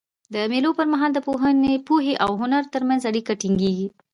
[0.33, 1.19] د مېلو پر مهال د
[1.87, 3.87] پوهي او هنر ترمنځ اړیکه ټینګيږي.